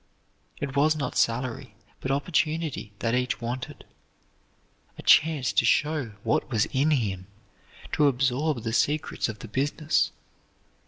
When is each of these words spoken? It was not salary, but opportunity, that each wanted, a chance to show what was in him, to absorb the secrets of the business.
It 0.59 0.75
was 0.75 0.95
not 0.95 1.15
salary, 1.15 1.75
but 1.99 2.09
opportunity, 2.09 2.91
that 2.97 3.13
each 3.13 3.39
wanted, 3.39 3.85
a 4.97 5.03
chance 5.03 5.53
to 5.53 5.63
show 5.63 6.13
what 6.23 6.49
was 6.49 6.65
in 6.71 6.89
him, 6.89 7.27
to 7.91 8.07
absorb 8.07 8.63
the 8.63 8.73
secrets 8.73 9.29
of 9.29 9.37
the 9.37 9.47
business. 9.47 10.11